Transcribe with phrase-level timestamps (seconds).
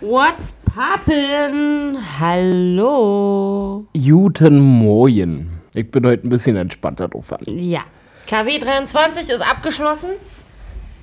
[0.00, 1.98] What's poppin'?
[2.20, 3.84] Hallo.
[3.94, 5.48] Guten Morgen.
[5.74, 7.34] Ich bin heute ein bisschen entspannter drauf.
[7.46, 7.80] Ja.
[8.28, 10.10] KW 23 ist abgeschlossen.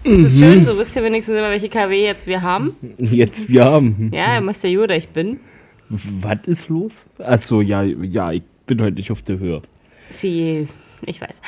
[0.06, 2.78] Es ist schön, so wisst ihr wenigstens immer, welche KW jetzt wir haben.
[2.98, 4.12] Jetzt wir haben.
[4.14, 5.42] Ja, ihr wisst ja, Juda, ich bin.
[5.90, 7.06] Was ist los?
[7.20, 9.62] Achso, ja, ja, ich bin heute nicht auf der Höhe.
[10.10, 10.70] Sie,
[11.06, 11.42] ich weiß.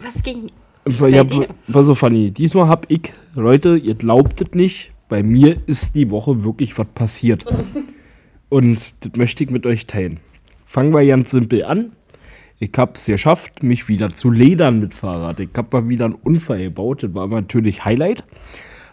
[0.00, 0.52] Was ging?
[1.08, 1.24] Ja,
[1.72, 2.30] pass auf, Fanny.
[2.30, 6.86] Diesmal hab ich, Leute, ihr glaubt es nicht, bei mir ist die Woche wirklich was
[6.94, 7.44] passiert.
[8.48, 10.20] Und das möchte ich mit euch teilen.
[10.64, 11.92] Fangen wir ganz simpel an.
[12.58, 15.40] Ich hab's geschafft, mich wieder zu ledern mit Fahrrad.
[15.40, 17.02] Ich hab mal wieder einen Unfall gebaut.
[17.02, 18.24] Das war natürlich Highlight.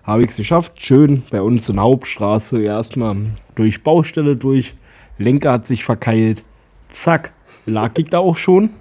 [0.04, 0.84] Habe ich es geschafft.
[0.84, 2.62] Schön bei uns in der Hauptstraße.
[2.62, 3.16] Erstmal
[3.56, 4.76] durch Baustelle durch.
[5.18, 6.44] Lenker hat sich verkeilt.
[6.90, 7.34] Zack,
[7.66, 8.72] lag ich da auch schon.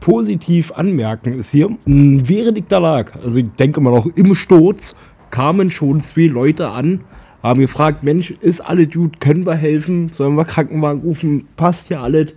[0.00, 4.94] Positiv anmerken ist hier, während ich da lag, also ich denke mal noch im Sturz,
[5.36, 7.00] kamen schon zwei Leute an,
[7.42, 12.00] haben gefragt, Mensch, ist alles gut, können wir helfen, sollen wir Krankenwagen rufen, passt ja
[12.00, 12.34] alles.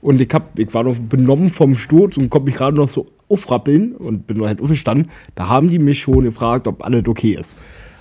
[0.00, 3.06] Und ich, hab, ich war noch benommen vom Sturz und konnte mich gerade noch so
[3.28, 5.10] aufrappeln und bin halt aufgestanden.
[5.34, 7.58] Da haben die mich schon gefragt, ob alles okay ist.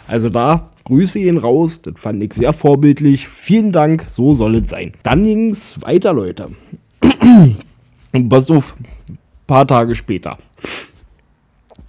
[0.08, 3.28] Also da, Grüße gehen raus, das fand ich sehr vorbildlich.
[3.28, 4.94] Vielen Dank, so soll es sein.
[5.02, 6.50] Dann ging es weiter, Leute.
[8.14, 8.76] Und pass auf,
[9.10, 9.18] ein
[9.48, 10.38] paar Tage später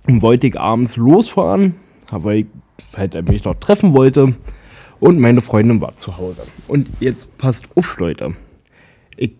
[0.08, 1.74] wollte ich abends losfahren,
[2.12, 2.46] ich
[2.96, 4.34] halt mich noch treffen wollte
[5.00, 6.42] und meine Freundin war zu Hause.
[6.68, 8.34] Und jetzt passt auf, Leute.
[9.16, 9.32] Ich,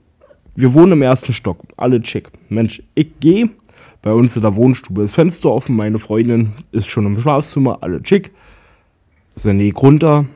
[0.55, 2.31] wir wohnen im ersten Stock, alle chick.
[2.49, 3.51] Mensch, ich gehe,
[4.03, 8.03] bei uns in der Wohnstube ist Fenster offen, meine Freundin ist schon im Schlafzimmer, alle
[8.03, 8.31] chick.
[9.35, 10.27] So, nee, runter,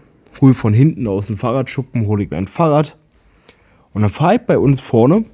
[0.41, 2.97] hol von hinten aus dem Fahrradschuppen, hole ich mein Fahrrad.
[3.92, 5.25] Und dann fahre ich bei uns vorne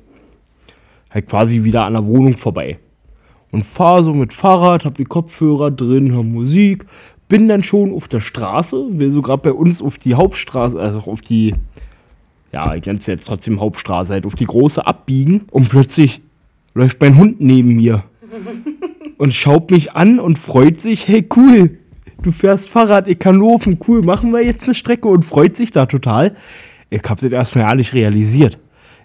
[1.10, 2.78] halt quasi wieder an der Wohnung vorbei.
[3.56, 6.84] Und fahre so mit Fahrrad, hab die Kopfhörer drin, hör Musik,
[7.26, 10.98] bin dann schon auf der Straße, will so gerade bei uns auf die Hauptstraße, also
[11.10, 11.54] auf die,
[12.52, 16.20] ja, ich nenne es jetzt trotzdem Hauptstraße, halt auf die große abbiegen und plötzlich
[16.74, 18.04] läuft mein Hund neben mir
[19.16, 21.78] und schaut mich an und freut sich, hey cool,
[22.20, 25.70] du fährst Fahrrad, ich kann laufen, cool, machen wir jetzt eine Strecke und freut sich
[25.70, 26.36] da total.
[26.90, 28.58] Ich hab's jetzt erstmal ja nicht realisiert.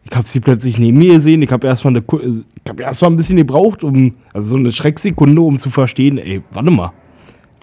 [0.09, 1.41] Ich habe sie plötzlich neben mir gesehen.
[1.41, 5.41] Ich habe erstmal eine, ich habe erstmal ein bisschen gebraucht, um, also so eine Schrecksekunde,
[5.41, 6.94] um zu verstehen, ey, warte mal,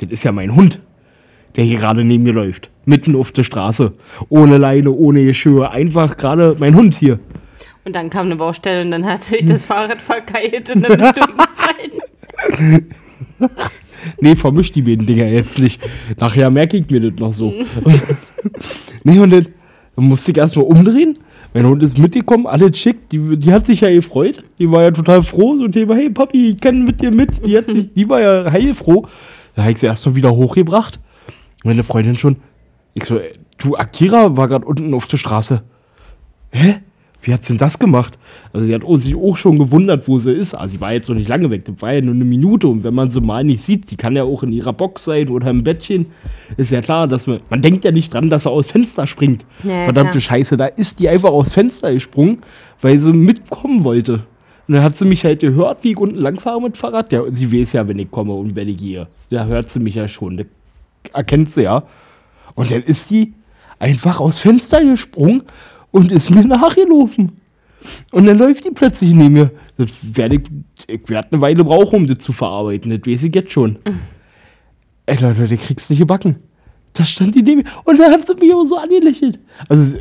[0.00, 0.80] das ist ja mein Hund,
[1.56, 2.70] der hier gerade neben mir läuft.
[2.84, 3.92] Mitten auf der Straße.
[4.28, 5.70] Ohne Leine, ohne Geschirr.
[5.70, 7.18] Einfach gerade mein Hund hier.
[7.84, 11.16] Und dann kam eine Baustelle und dann hat sich das Fahrrad verkeilt und dann bist
[11.16, 12.82] du umgefallen.
[14.20, 15.80] Nee, vermisch die beiden Dinger jetzt nicht.
[16.18, 17.52] Nachher merke ich mir das noch so.
[19.04, 19.48] nee, und dann
[19.96, 21.18] musste ich erstmal umdrehen.
[21.54, 24.42] Mein Hund ist mitgekommen, alle chick, die, die hat sich ja gefreut.
[24.58, 27.44] Die war ja total froh, so Thema, hey Papi, ich kann mit dir mit.
[27.46, 29.06] Die, hat sich, die war ja heilfroh.
[29.54, 31.00] Da habe ich sie erstmal wieder hochgebracht.
[31.64, 32.36] Meine Freundin schon,
[32.94, 33.18] ich so,
[33.56, 35.62] du, Akira war gerade unten auf der Straße.
[36.50, 36.76] Hä?
[37.20, 38.16] Wie hat's denn das gemacht?
[38.52, 40.54] Also sie hat sich auch schon gewundert, wo sie ist.
[40.54, 42.68] Also sie war jetzt noch nicht lange weg, das war ja nur eine Minute.
[42.68, 45.28] Und wenn man sie mal nicht sieht, die kann ja auch in ihrer Box sein
[45.28, 46.06] oder im Bettchen,
[46.56, 49.44] ist ja klar, dass man, man denkt ja nicht dran, dass er aus Fenster springt.
[49.64, 50.20] Ja, Verdammte klar.
[50.20, 52.38] Scheiße, da ist die einfach aus Fenster gesprungen,
[52.80, 54.22] weil sie mitkommen wollte.
[54.68, 57.10] Und dann hat sie mich halt gehört, wie ich unten langfahre mit Fahrrad.
[57.10, 59.08] Ja, und sie weiß ja, wenn ich komme und wenn ich gehe.
[59.30, 60.36] Da hört sie mich ja schon.
[60.36, 60.46] Das
[61.14, 61.84] erkennt sie ja.
[62.54, 63.34] Und dann ist die
[63.78, 65.42] einfach aus Fenster gesprungen
[65.90, 67.32] und ist mir nachgelaufen.
[68.12, 69.50] Und dann läuft die plötzlich neben mir.
[69.76, 70.42] Das werde ich,
[70.86, 72.90] ich werde eine Weile brauchen, um das zu verarbeiten.
[72.90, 73.78] Das weiß ich jetzt schon.
[75.06, 76.36] Ey, Leute, du kriegst nicht gebacken.
[76.92, 77.68] Da stand die neben mir.
[77.84, 79.38] Und dann hat sie mich auch so angelächelt.
[79.68, 79.98] Also,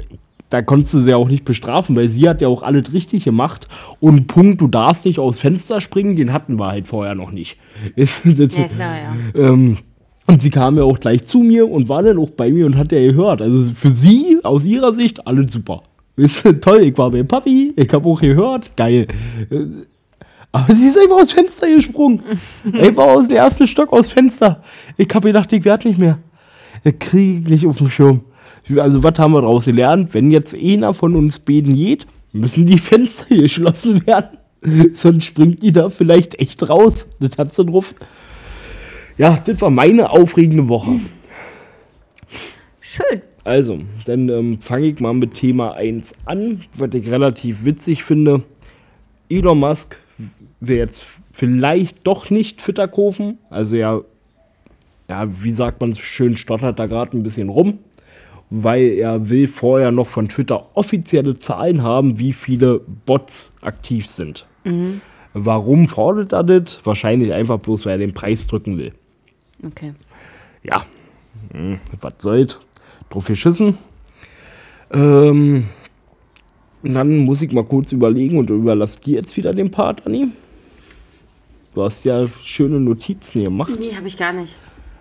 [0.49, 3.25] da konntest du sie ja auch nicht bestrafen, weil sie hat ja auch alles richtig
[3.25, 3.67] gemacht.
[3.99, 7.57] Und Punkt, du darfst nicht aus Fenster springen, den hatten wir halt vorher noch nicht.
[7.95, 9.15] Ist, das, Ja, klar, ja.
[9.35, 9.77] ähm,
[10.27, 12.77] und sie kam ja auch gleich zu mir und war dann auch bei mir und
[12.77, 13.41] hat ja gehört.
[13.41, 15.83] Also für sie, aus ihrer Sicht, alles super.
[16.17, 19.07] Ist toll, ich war bei Papi, ich habe auch gehört, geil.
[20.51, 22.23] Aber sie ist einfach aus Fenster gesprungen.
[22.73, 24.61] einfach aus dem ersten Stock aus Fenster.
[24.97, 26.17] Ich habe gedacht, ich werde nicht mehr.
[26.83, 28.21] Das kriege ich nicht auf dem Schirm.
[28.77, 30.13] Also, was haben wir daraus gelernt?
[30.13, 34.37] Wenn jetzt einer von uns beten geht, müssen die Fenster geschlossen werden.
[34.93, 37.07] Sonst springt die da vielleicht echt raus.
[37.19, 37.93] Das hat sie drauf.
[39.17, 40.99] Ja, das war meine aufregende Woche.
[42.79, 43.21] Schön.
[43.43, 48.43] Also, dann ähm, fange ich mal mit Thema 1 an, was ich relativ witzig finde.
[49.29, 49.97] Elon Musk
[50.59, 53.37] will jetzt vielleicht doch nicht Twitter kaufen.
[53.49, 54.01] Also ja,
[55.09, 57.79] ja, wie sagt man es schön, stottert da gerade ein bisschen rum,
[58.49, 64.45] weil er will vorher noch von Twitter offizielle Zahlen haben, wie viele Bots aktiv sind.
[65.33, 66.85] Warum fordert er das?
[66.85, 68.91] Wahrscheinlich einfach bloß, weil er den Preis drücken will.
[69.63, 69.93] Okay.
[70.63, 70.85] Ja,
[71.51, 72.59] hm, was soll's.
[73.09, 73.77] drauf geschissen.
[74.91, 75.67] Ähm,
[76.83, 80.29] dann muss ich mal kurz überlegen und überlasse dir jetzt wieder den Part, Anni.
[81.73, 83.71] Du hast ja schöne Notizen gemacht.
[83.79, 84.57] Nee, habe ich gar nicht.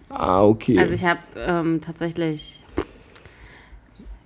[0.08, 0.78] Ah, okay.
[0.78, 2.64] Also ich habe ähm, tatsächlich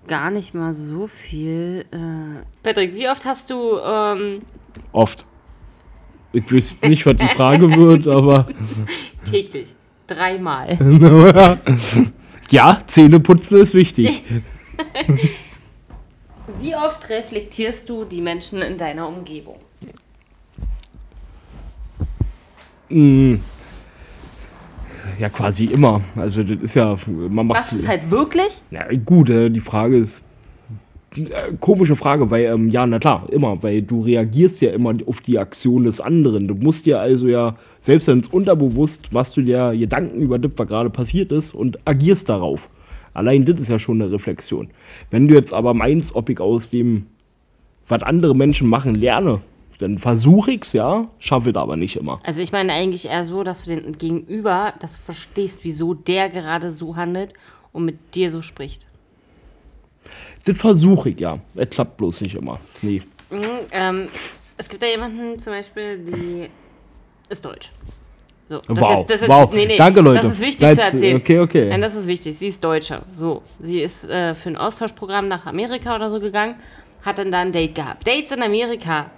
[0.08, 1.84] gar nicht mal so viel.
[1.90, 4.42] Äh Patrick, wie oft hast du ähm,
[4.92, 5.24] Oft.
[6.32, 8.46] Ich wüsste nicht, was die Frage wird, aber
[9.24, 9.74] täglich?
[10.10, 10.76] Dreimal.
[12.50, 14.22] ja, Zähneputzen ist wichtig.
[16.60, 19.58] Wie oft reflektierst du die Menschen in deiner Umgebung?
[22.88, 23.36] Mm.
[25.18, 26.00] Ja, quasi immer.
[26.16, 27.60] Also das ist ja, man macht.
[27.60, 28.62] Machst du es halt wirklich?
[28.70, 30.24] Ja, gut, äh, die Frage ist.
[31.58, 35.38] Komische Frage, weil, ähm, ja, na klar, immer, weil du reagierst ja immer auf die
[35.40, 36.46] Aktion des anderen.
[36.46, 40.52] Du musst dir also ja, selbst wenn es unterbewusst, machst du dir Gedanken über das,
[40.54, 42.68] was gerade passiert ist und agierst darauf.
[43.12, 44.68] Allein das ist ja schon eine Reflexion.
[45.10, 47.06] Wenn du jetzt aber meinst, ob ich aus dem,
[47.88, 49.40] was andere Menschen machen, lerne,
[49.78, 52.20] dann versuche ich es ja, schaffe es aber nicht immer.
[52.22, 56.28] Also ich meine eigentlich eher so, dass du den Gegenüber, dass du verstehst, wieso der
[56.28, 57.34] gerade so handelt
[57.72, 58.89] und mit dir so spricht.
[60.44, 61.38] Das versuche ich ja.
[61.54, 62.58] Es klappt bloß nicht immer.
[62.82, 63.02] Nee.
[63.30, 64.08] Mhm, ähm,
[64.56, 66.48] es gibt da jemanden zum Beispiel, die
[67.28, 67.70] ist deutsch.
[68.48, 69.54] So, das Wow, ist- das ist- wow.
[69.76, 70.22] Danke, Leute.
[70.22, 71.16] Das ist wichtig Seid- zu erzählen.
[71.18, 71.68] okay, okay.
[71.68, 72.36] Nein, das ist wichtig.
[72.36, 73.02] Sie ist Deutsche.
[73.12, 76.56] So, sie ist äh, für ein Austauschprogramm nach Amerika oder so gegangen,
[77.02, 78.06] hat dann da ein Date gehabt.
[78.06, 79.10] Dates in Amerika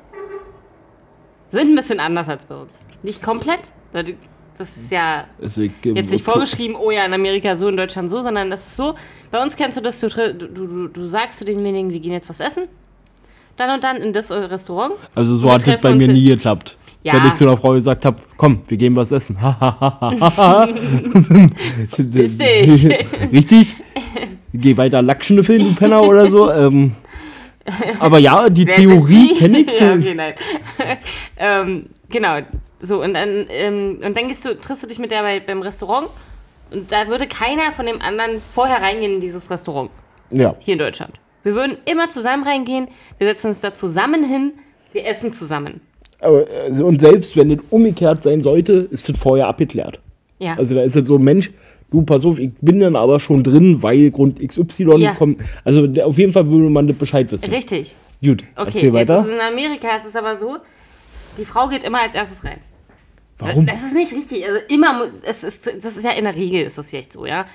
[1.50, 2.80] sind ein bisschen anders als bei uns.
[3.02, 3.72] Nicht komplett,
[4.62, 8.22] das ist ja ähm, jetzt nicht vorgeschrieben, oh ja, in Amerika so, in Deutschland so,
[8.22, 8.94] sondern das ist so.
[9.30, 12.28] Bei uns kennst du das, du, du, du, du sagst zu denjenigen, wir gehen jetzt
[12.28, 12.64] was essen.
[13.56, 14.94] Dann und dann in das äh, Restaurant.
[15.14, 16.76] Also so hat es bei mir nie geklappt.
[17.02, 17.14] Ja.
[17.14, 19.36] Wenn ich zu einer Frau gesagt habe, komm, wir gehen was essen.
[23.32, 23.76] Richtig?
[24.54, 26.52] Geh weiter Lackschnüffeln, du Penner oder so.
[26.52, 26.92] Ähm,
[27.98, 29.72] aber ja, die Wer Theorie kenne ich.
[29.80, 30.34] ja, okay, nein.
[31.36, 32.38] ähm, genau.
[32.80, 35.62] So, und dann, ähm, und dann gehst du, triffst du dich mit der bei, beim
[35.62, 36.08] Restaurant.
[36.70, 39.90] Und da würde keiner von dem anderen vorher reingehen in dieses Restaurant.
[40.30, 40.54] Ja.
[40.60, 41.12] Hier in Deutschland.
[41.42, 42.88] Wir würden immer zusammen reingehen.
[43.18, 44.52] Wir setzen uns da zusammen hin.
[44.92, 45.80] Wir essen zusammen.
[46.20, 49.98] Aber, also, und selbst wenn es umgekehrt sein sollte, ist das vorher abgeklärt.
[50.38, 50.54] Ja.
[50.56, 51.50] Also da ist jetzt so, Mensch,
[51.90, 55.14] du, pass auf, ich bin dann aber schon drin, weil Grund XY Ja.
[55.14, 55.40] kommt.
[55.64, 57.50] Also auf jeden Fall würde man das Bescheid wissen.
[57.50, 57.96] Richtig.
[58.24, 59.26] Gut, Okay, erzähl weiter.
[59.28, 60.56] in Amerika ist es aber so,
[61.38, 62.60] die Frau geht immer als erstes rein.
[63.38, 63.66] Warum?
[63.66, 64.48] Das ist nicht richtig.
[64.48, 67.46] Also immer, es ist, das ist ja in der Regel ist das vielleicht so, ja.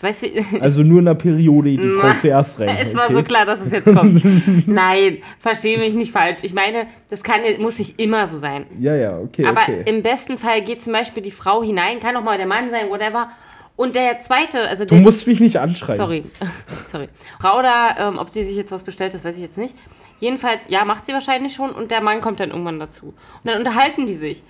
[0.00, 0.28] Weißt du,
[0.60, 2.76] Also nur in der Periode die Frau zuerst rein.
[2.80, 3.14] Es war okay.
[3.14, 4.22] so klar, dass es jetzt kommt.
[4.66, 6.42] Nein, verstehe mich nicht falsch.
[6.42, 8.66] Ich meine, das kann, muss nicht immer so sein.
[8.78, 9.82] Ja, ja, okay, Aber okay.
[9.86, 12.88] im besten Fall geht zum Beispiel die Frau hinein, kann auch mal der Mann sein,
[12.90, 13.28] whatever.
[13.76, 15.00] Und der zweite, also Du der.
[15.02, 15.96] musst mich nicht anschreien.
[15.96, 16.24] Sorry,
[16.86, 17.08] sorry.
[17.40, 19.74] Frau da, ähm, ob sie sich jetzt was bestellt, das weiß ich jetzt nicht.
[20.20, 23.06] Jedenfalls, ja, macht sie wahrscheinlich schon und der Mann kommt dann irgendwann dazu.
[23.06, 23.14] Und
[23.44, 24.42] dann unterhalten die sich.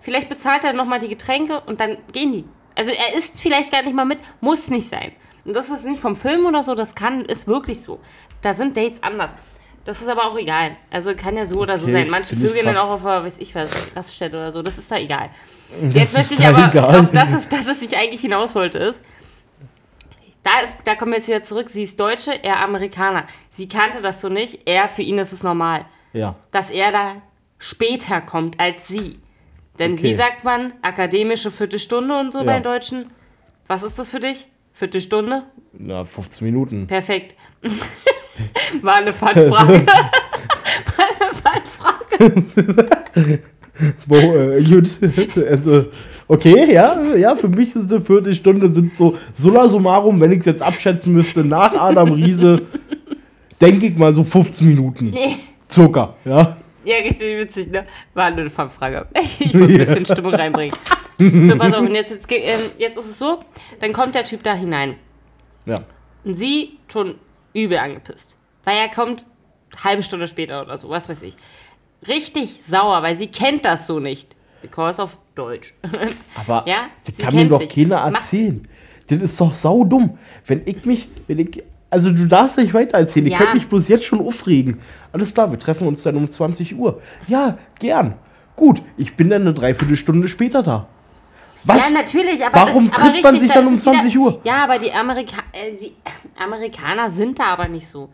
[0.00, 2.44] Vielleicht bezahlt er nochmal die Getränke und dann gehen die.
[2.74, 5.12] Also er isst vielleicht gar nicht mal mit, muss nicht sein.
[5.44, 8.00] Und das ist nicht vom Film oder so, das kann, ist wirklich so.
[8.42, 9.34] Da sind Dates anders.
[9.84, 10.76] Das ist aber auch egal.
[10.90, 12.10] Also kann ja so oder so Okay, sein.
[12.10, 14.62] Manche vögeln dann auch auf, einer, weiß ich was, Raststätte oder so.
[14.62, 15.28] Das ist da egal.
[15.80, 17.00] Das Jetzt möchte ich aber egal.
[17.00, 19.04] auf das, auf das, was ich eigentlich hinaus wollte, ist,
[20.54, 21.68] da, ist, da kommen wir jetzt wieder zurück.
[21.70, 23.26] Sie ist Deutsche, er Amerikaner.
[23.50, 24.68] Sie kannte das so nicht.
[24.68, 26.36] Er, für ihn ist es normal, Ja.
[26.50, 27.16] dass er da
[27.58, 29.18] später kommt als sie.
[29.78, 30.02] Denn Okay.
[30.04, 32.44] wie sagt man, akademische Viertelstunde und so Ja.
[32.44, 33.10] bei Deutschen?
[33.66, 34.46] Was ist das für dich?
[34.72, 35.44] Viertelstunde?
[35.72, 36.86] Na, 15 Minuten.
[36.86, 37.34] Perfekt.
[38.82, 39.86] War eine Fangfrage.
[44.06, 44.88] Wo, äh, gut.
[45.48, 45.86] also,
[46.28, 50.46] okay, ja, ja, für mich ist eine Viertelstunde sind so, summa summarum, wenn ich es
[50.46, 52.62] jetzt abschätzen müsste, nach Adam Riese,
[53.60, 55.10] denke ich mal so 15 Minuten.
[55.10, 55.36] Nee.
[55.68, 56.56] Zucker, ja.
[56.84, 57.86] Ja, richtig witzig, ne?
[58.12, 59.06] War nur eine Fangfrage.
[59.38, 60.76] Ich wollte ein bisschen Stimmung reinbringen.
[61.16, 63.38] So, pass auf, und jetzt, jetzt, ähm, jetzt ist es so,
[63.80, 64.96] dann kommt der Typ da hinein.
[65.64, 65.84] Ja.
[66.24, 67.14] Und sie schon
[67.52, 68.36] übel angepisst.
[68.64, 69.24] Weil er kommt
[69.82, 71.36] halbe Stunde später oder so, was weiß ich.
[72.08, 74.34] Richtig sauer, weil sie kennt das so nicht.
[74.60, 75.74] Because of Deutsch.
[76.36, 77.70] Aber Ja, das sie kann mir doch sich.
[77.74, 78.66] keiner Mach- erzählen.
[79.08, 80.16] Das ist doch saudumm.
[80.46, 83.26] Wenn ich mich, wenn ich, also du darfst nicht weiter erzählen.
[83.26, 83.38] Ich Ja.
[83.38, 84.78] könnte mich bloß jetzt schon aufregen.
[85.12, 87.00] Alles klar, wir treffen uns dann um 20 Uhr.
[87.26, 88.14] Ja, gern.
[88.56, 90.86] Gut, ich bin dann eine Dreiviertelstunde später da.
[91.64, 91.90] Was?
[91.90, 93.92] Ja, natürlich, aber Warum das, aber trifft man richtig, sich da dann um es wieder-
[93.94, 94.40] 20 Uhr?
[94.44, 95.92] Ja, aber die, Amerika äh, die
[96.38, 98.08] Amerikaner sind da aber nicht so.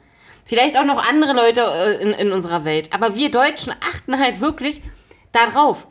[0.45, 2.91] Vielleicht auch noch andere Leute äh, in, in unserer Welt.
[2.93, 4.83] Aber wir Deutschen achten halt wirklich
[5.33, 5.87] da drauf.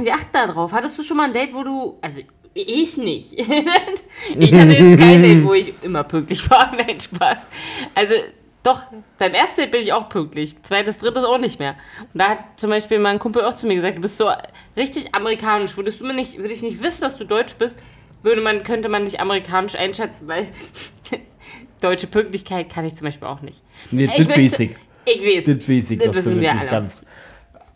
[0.00, 0.72] Wir achten da drauf.
[0.72, 1.98] Hattest du schon mal ein Date, wo du.
[2.02, 2.20] Also,
[2.54, 3.32] Ich nicht.
[3.38, 6.72] ich hatte jetzt kein Date, wo ich immer pünktlich war.
[6.76, 7.48] Nein, Spaß.
[7.94, 8.14] Also,
[8.62, 8.82] doch,
[9.18, 10.60] beim ersten Date bin ich auch pünktlich.
[10.62, 11.74] Zweites, drittes auch nicht mehr.
[12.12, 14.30] Und da hat zum Beispiel mein Kumpel auch zu mir gesagt, du bist so
[14.76, 15.76] richtig amerikanisch.
[15.76, 17.76] Würdest du mir nicht, würde ich nicht wissen, dass du Deutsch bist,
[18.22, 20.46] würde man, könnte man dich amerikanisch einschätzen, weil
[21.80, 23.62] deutsche Pünktlichkeit kann ich zum Beispiel auch nicht.
[23.90, 24.70] Nee, Ich das möchte- ich.
[24.70, 25.44] Weiß.
[25.46, 25.64] Das
[26.08, 26.70] Das wissen wir nicht alle.
[26.70, 27.02] ganz.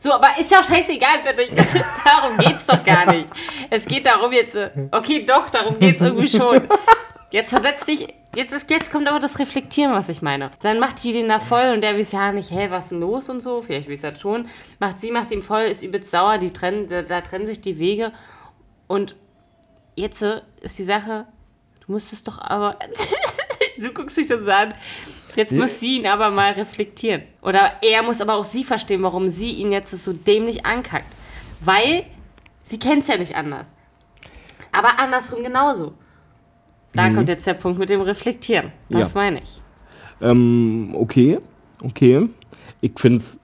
[0.03, 1.55] So, aber ist ja auch scheißegal, bitte.
[1.55, 3.29] Das, darum geht's doch gar nicht.
[3.71, 4.57] Es geht darum jetzt.
[4.57, 6.67] äh, Okay, doch, darum geht's irgendwie schon.
[7.31, 8.09] Jetzt versetzt dich.
[8.35, 10.51] Jetzt, ist, jetzt kommt aber das Reflektieren, was ich meine.
[10.61, 13.01] Dann macht die den da voll und der weiß ja nicht, hey, was ist denn
[13.01, 13.63] los und so.
[13.63, 14.49] Vielleicht weiß das schon.
[14.81, 17.79] Macht sie, macht ihn voll, ist übelst sauer, die trennen, da, da trennen sich die
[17.79, 18.11] Wege.
[18.89, 19.15] Und
[19.95, 21.27] jetzt äh, ist die Sache,
[21.87, 22.77] du musst es doch aber.
[23.79, 24.75] du guckst dich das an.
[25.37, 27.23] Jetzt muss sie ihn aber mal reflektieren.
[27.43, 31.13] Oder er muss aber auch sie verstehen, warum sie ihn jetzt so dämlich ankackt.
[31.61, 32.05] Weil
[32.65, 33.73] sie kennt es ja nicht anders.
[34.73, 35.95] Aber andersrum genauso.
[36.95, 38.73] Da kommt jetzt der Punkt mit dem Reflektieren.
[38.91, 39.21] Das Ja.
[39.21, 39.61] meine ich.
[40.21, 41.39] Ähm, okay,
[41.83, 42.29] okay.
[42.83, 43.41] Ich find's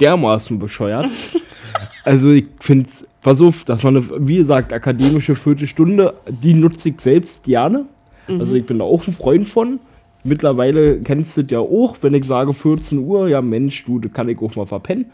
[0.00, 1.06] dermaßen bescheuert.
[2.04, 7.00] also ich find's, pass auf, dass man eine, wie gesagt, akademische Viertelstunde, die nutze ich
[7.00, 7.86] selbst gerne.
[8.28, 9.80] Also ich bin da auch ein Freund von.
[10.24, 14.12] Mittlerweile kennst du das ja auch, wenn ich sage 14 Uhr, ja Mensch, du, das
[14.12, 15.06] kann ich auch mal verpennen.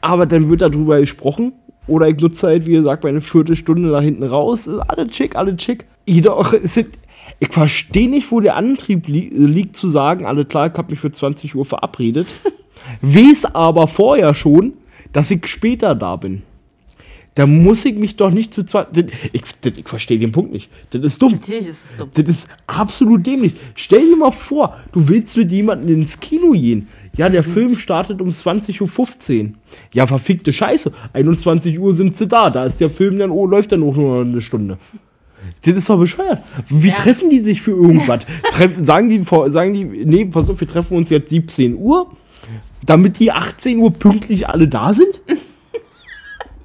[0.00, 1.52] Aber dann wird darüber gesprochen.
[1.86, 4.66] Oder ich nutze halt, wie gesagt, meine Viertelstunde nach hinten raus.
[4.66, 5.86] Ist alles schick, alles schick.
[6.06, 6.98] Jedoch, sind,
[7.40, 11.00] ich verstehe nicht, wo der Antrieb li liegt, zu sagen, alle klar, ich habe mich
[11.00, 12.26] für 20 Uhr verabredet.
[13.00, 14.74] Weiß aber vorher schon,
[15.12, 16.42] dass ich später da bin.
[17.34, 19.10] Da muss ich mich doch nicht zu 20.
[19.32, 20.68] Ich, ich verstehe den Punkt nicht.
[20.90, 21.32] Das ist dumm.
[21.32, 22.10] Natürlich ist es dumm.
[22.12, 23.54] Das ist absolut dämlich.
[23.74, 26.88] Stell dir mal vor, du willst mit jemandem ins Kino gehen.
[27.16, 29.50] Ja, der Film startet um 20.15 Uhr.
[29.94, 30.92] Ja, verfickte Scheiße.
[31.14, 32.50] 21 Uhr sind sie da.
[32.50, 34.76] Da ist der Film dann, oh, läuft dann auch nur eine Stunde.
[35.64, 36.38] Das ist doch bescheuert.
[36.68, 36.94] Wie Ja.
[36.94, 38.26] treffen die sich für irgendwas?
[38.50, 42.10] Treffen, sagen, die, vor- sagen die, nee, pass auf, wir treffen uns jetzt 17 Uhr,
[42.84, 45.20] damit die 18 Uhr pünktlich alle da sind?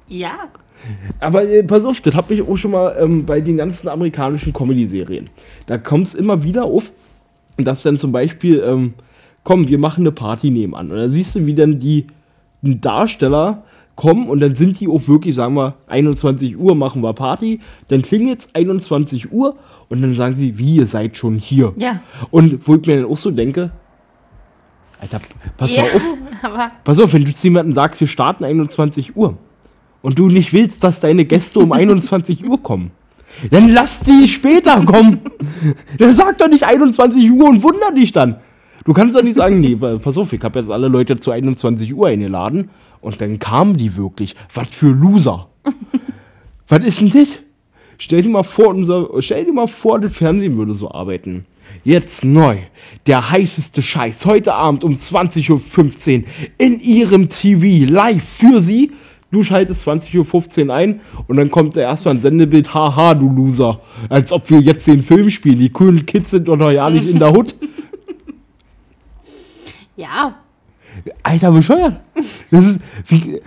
[0.08, 0.48] Ja.
[1.20, 4.52] Aber äh, pass auf, das habe ich auch schon mal ähm, bei den ganzen amerikanischen
[4.52, 5.28] Comedy-Serien.
[5.66, 6.92] Da kommt es immer wieder auf,
[7.56, 8.94] dass dann zum Beispiel, ähm,
[9.42, 10.90] komm, wir machen eine Party nebenan.
[10.90, 12.06] Und dann siehst du, wie dann die
[12.62, 13.64] Darsteller
[13.96, 17.58] kommen und dann sind die auch wirklich, sagen wir, 21 Uhr machen wir Party.
[17.88, 19.56] Dann klingelt es 21 Uhr
[19.88, 21.72] und dann sagen sie, wie, ihr seid schon hier.
[21.76, 22.00] Ja.
[22.30, 23.72] Und wo ich mir dann auch so denke,
[25.00, 25.20] Alter,
[25.56, 25.82] pass ja.
[25.82, 26.02] mal auf,
[26.84, 29.36] Pass auf, wenn du zu jemandem sagst, wir starten 21 Uhr
[30.02, 32.90] und du nicht willst, dass deine Gäste um 21 Uhr kommen,
[33.50, 35.20] dann lass die später kommen.
[35.98, 38.36] Dann sag doch nicht 21 Uhr und wunder dich dann.
[38.84, 41.94] Du kannst doch nicht sagen, nee, pass auf, ich habe jetzt alle Leute zu 21
[41.94, 44.34] Uhr eingeladen und dann kamen die wirklich.
[44.52, 45.48] Was für Loser.
[46.68, 47.38] Was ist denn das?
[47.98, 51.44] Stell dir mal vor, unser, stell dir mal vor, das Fernsehen würde so arbeiten.
[51.84, 52.58] Jetzt neu,
[53.06, 56.26] der heißeste Scheiß, heute Abend um 20.15 Uhr
[56.58, 58.92] in ihrem TV live für Sie.
[59.30, 63.80] Du schaltest 20.15 Uhr ein und dann kommt erstmal ein Sendebild, haha, du Loser.
[64.08, 65.58] Als ob wir jetzt den Film spielen.
[65.58, 67.54] Die coolen Kids sind doch noch ja nicht in der Hut.
[69.96, 70.34] ja.
[71.22, 72.00] Alter, bescheuert.
[72.50, 73.40] Das ist, wie,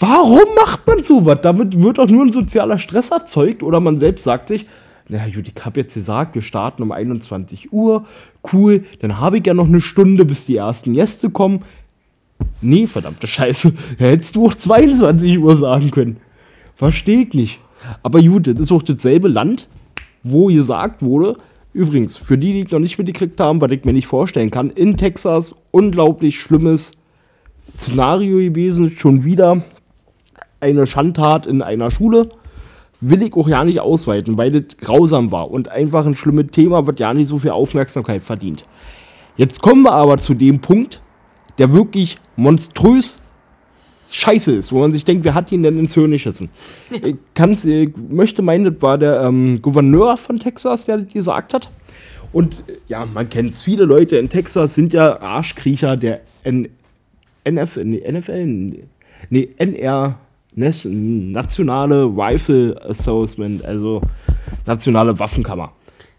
[0.00, 1.40] warum macht man sowas?
[1.40, 4.66] Damit wird doch nur ein sozialer Stress erzeugt oder man selbst sagt sich,
[5.08, 8.04] na gut, ich habe jetzt gesagt, wir starten um 21 Uhr,
[8.52, 11.60] cool, dann habe ich ja noch eine Stunde, bis die ersten Gäste kommen.
[12.60, 16.16] Nee, verdammte Scheiße, hättest du auch 22 Uhr sagen können.
[16.74, 17.60] Verstehe ich nicht.
[18.02, 19.68] Aber gut, das ist auch dasselbe Land,
[20.22, 21.36] wo gesagt wurde,
[21.72, 24.70] übrigens, für die, die es noch nicht mitgekriegt haben, was ich mir nicht vorstellen kann,
[24.70, 26.92] in Texas unglaublich schlimmes
[27.76, 29.62] Szenario gewesen, schon wieder
[30.60, 32.28] eine Schandtat in einer Schule.
[33.00, 36.86] Will ich auch ja nicht ausweiten, weil das grausam war und einfach ein schlimmes Thema,
[36.86, 38.66] was ja nicht so viel Aufmerksamkeit verdient.
[39.36, 41.02] Jetzt kommen wir aber zu dem Punkt,
[41.58, 43.20] der wirklich monströs
[44.10, 46.48] scheiße ist, wo man sich denkt, wer hat ihn denn ins Hirn geschissen?
[46.90, 51.54] Ich, kann's, ich möchte meinen, das war der ähm, Gouverneur von Texas, der das gesagt
[51.54, 51.68] hat.
[52.32, 53.62] Und äh, ja, man kennt es.
[53.62, 56.68] Viele Leute in Texas sind ja Arschkriecher der N
[57.44, 58.44] NF, nee, NFL,
[59.30, 60.18] nee, NR,
[60.56, 64.02] Nationale Rifle Association, also
[64.64, 65.70] Nationale Waffenkammer,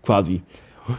[0.04, 0.42] quasi.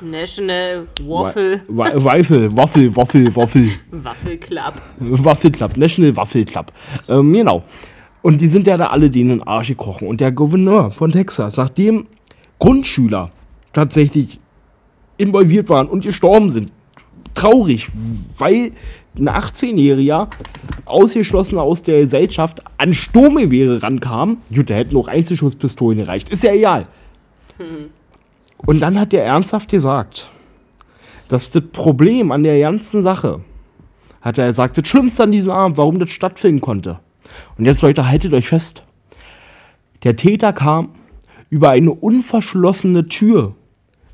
[0.01, 3.71] National Waffle, Rifle, Waffel, Waffel, Waffel.
[3.91, 4.75] Waffle Club.
[4.99, 6.73] Waffel Club, National Waffel Club.
[7.09, 7.65] Ähm, genau.
[8.23, 10.09] Und die sind ja da alle denen Arsch gekrochen.
[10.09, 12.07] Und der Gouverneur von Texas, nachdem
[12.59, 13.31] Grundschüler
[13.73, 14.41] tatsächlich
[15.17, 16.73] involviert waren und gestorben sind,
[17.35, 17.87] traurig,
[18.37, 18.73] weil
[19.17, 20.29] ein 18-Jähriger,
[20.85, 24.39] ausgeschlossen aus der Gesellschaft, an Sturmgewehre rankam.
[24.55, 26.29] Gut, da hätten auch Einzelschusspistolen gereicht.
[26.29, 26.85] Ist ja egal.
[28.59, 30.31] Und dann hat er ernsthaft gesagt,
[31.29, 33.41] dass das Problem an der ganzen Sache,
[34.21, 36.99] hat er gesagt, das Schlimmste an diesem Abend, warum das stattfinden konnte.
[37.57, 38.83] Und jetzt, Leute, haltet euch fest.
[40.03, 40.91] Der Täter kam
[41.51, 43.55] über eine unverschlossene Tür,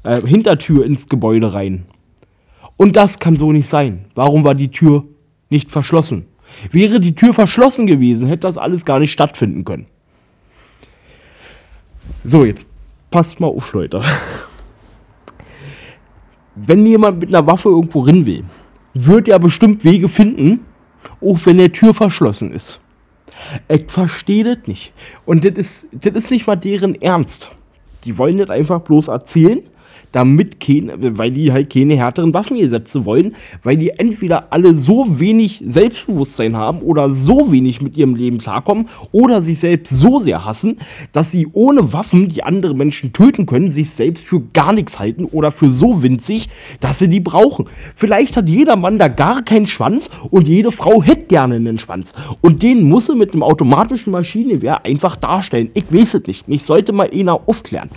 [0.02, 1.86] äh, Hintertür ins Gebäude rein.
[2.76, 4.06] Und das kann so nicht sein.
[4.14, 5.04] Warum war die Tür
[5.50, 6.26] nicht verschlossen?
[6.70, 9.86] Wäre die Tür verschlossen gewesen, hätte das alles gar nicht stattfinden können.
[12.22, 12.66] So, jetzt
[13.14, 14.02] passt mal auf, Leute.
[16.56, 18.42] Wenn jemand mit einer Waffe irgendwo rein will,
[18.92, 20.64] wird er bestimmt Wege finden,
[21.20, 22.80] auch wenn der Tür verschlossen ist.
[23.68, 24.92] Ich verstehe das nicht.
[25.26, 27.52] Und das ist, das ist nicht mal deren Ernst.
[28.02, 29.62] Die wollen das einfach bloß erzählen,
[30.14, 35.64] damit keine, weil die halt keine härteren Waffengesetze wollen, weil die entweder alle so wenig
[35.66, 40.76] Selbstbewusstsein haben oder so wenig mit ihrem Leben klarkommen oder sich selbst so sehr hassen,
[41.12, 45.24] dass sie ohne Waffen, die andere Menschen töten können, sich selbst für gar nichts halten
[45.24, 47.66] oder für so winzig, dass sie die brauchen.
[47.96, 52.12] Vielleicht hat jeder Mann da gar keinen Schwanz und jede Frau hätte gerne einen Schwanz.
[52.40, 55.70] Und den muss sie mit einem automatischen Maschinengewehr einfach darstellen.
[55.74, 56.46] Ich weiß es nicht.
[56.46, 57.90] Mich sollte mal einer aufklären.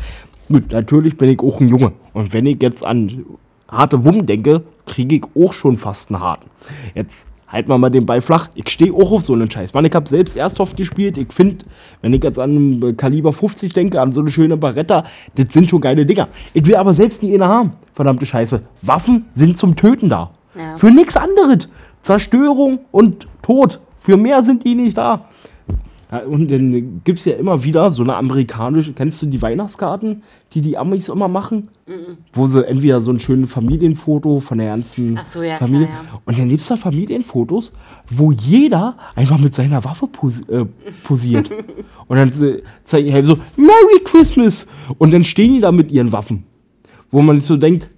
[0.48, 1.92] Gut, natürlich bin ich auch ein Junge.
[2.14, 3.26] Und wenn ich jetzt an
[3.70, 6.50] harte Wumm denke, kriege ich auch schon fast einen harten.
[6.96, 8.50] Jetzt halten wir mal den Ball flach.
[8.56, 9.74] Ich stehe auch auf so einen Scheiß.
[9.74, 11.18] Mann, ich habe selbst Airsoft gespielt.
[11.18, 11.66] Ich finde,
[12.02, 15.04] wenn ich jetzt an ein Kaliber 50 denke, an so eine schöne Barretta,
[15.36, 16.28] das sind schon geile Dinger.
[16.54, 17.72] Ich will aber selbst nie eine haben.
[17.94, 18.62] Verdammte Scheiße.
[18.82, 20.32] Waffen sind zum Töten da.
[20.56, 20.76] Ja.
[20.78, 21.70] Für nichts anderes.
[22.02, 23.80] Zerstörung und Tod.
[23.96, 25.26] Für mehr sind die nicht da.
[26.12, 30.24] Ja, und dann gibt es ja immer wieder so eine amerikanische, kennst du die Weihnachtskarten,
[30.54, 31.68] die die Amis immer machen?
[32.32, 35.88] Wo sie entweder so ein schönes Familienfoto von der ganzen Ach so, ja, Familie.
[35.88, 36.22] klar, ja.
[36.24, 37.74] Und dann gibt es da Familienfotos,
[38.10, 40.66] wo jeder einfach mit seiner Waffe pos äh,
[41.04, 41.50] posiert.
[42.08, 44.68] und dann zeigen die halt so, Merry Christmas!
[44.98, 46.46] Und dann stehen die da mit ihren Waffen.
[47.10, 47.90] Wo man sich so denkt,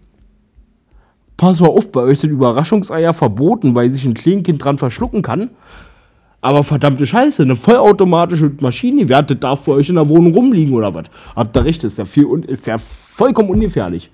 [1.38, 5.52] pass mal auf, bei euch sind Überraschungseier verboten, weil sich ein Kleinkind dran verschlucken kann.
[6.42, 10.74] Aber verdammte Scheiße, eine vollautomatische Maschine, wer das darf bei euch in der Wohnung rumliegen
[10.74, 11.06] oder was?
[11.36, 14.10] Habt ihr recht, ist ja, viel, ist ja vollkommen ungefährlich.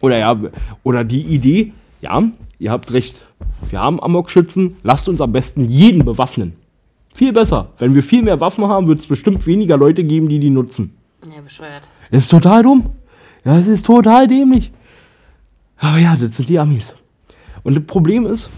[0.00, 0.36] Oder ja,
[0.82, 2.22] oder die Idee, ja,
[2.58, 3.26] ihr habt recht,
[3.70, 6.54] wir haben Amokschützen, lasst uns am besten jeden bewaffnen.
[7.14, 7.68] Viel besser.
[7.78, 10.96] Wenn wir viel mehr Waffen haben, wird es bestimmt weniger Leute geben, die die nutzen.
[11.24, 11.88] Ja, bescheuert.
[12.10, 12.90] Das ist total dumm.
[13.44, 14.72] Ja, das ist total dämlich.
[15.78, 16.96] Aber ja, das sind die Amis.
[17.62, 18.50] Und das Problem ist,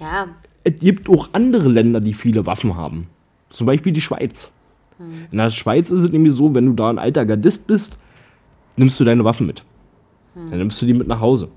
[0.00, 0.28] Ja,
[0.68, 3.06] es gibt auch andere Länder, die viele Waffen haben.
[3.50, 4.50] Zum Beispiel die Schweiz.
[5.30, 7.98] In der Schweiz ist es nämlich so, wenn du da ein alter Gardist bist,
[8.76, 9.62] nimmst du deine Waffen mit.
[10.34, 11.48] Dann nimmst du die mit nach Hause.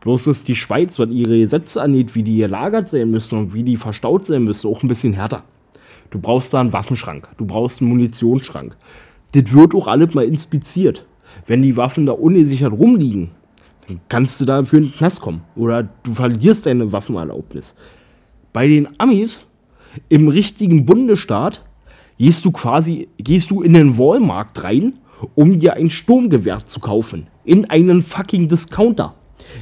[0.00, 3.62] Bloß ist die Schweiz, was ihre Gesetze angeht, wie die gelagert sein müssen und wie
[3.62, 5.44] die verstaut sein müssen, auch ein bisschen härter.
[6.10, 8.76] Du brauchst da einen Waffenschrank, du brauchst einen Munitionsschrank.
[9.32, 11.06] Das wird auch alles mal inspiziert.
[11.46, 13.30] Wenn die Waffen da ungesichert rumliegen,
[13.86, 15.42] dann kannst du da für einen Knast kommen.
[15.56, 17.74] Oder du verlierst deine Waffenerlaubnis.
[18.52, 19.44] Bei den Amis
[20.08, 21.62] im richtigen Bundesstaat
[22.18, 24.94] gehst du quasi, gehst du in den Walmart rein,
[25.34, 27.26] um dir ein Sturmgewehr zu kaufen.
[27.44, 29.14] In einen fucking Discounter.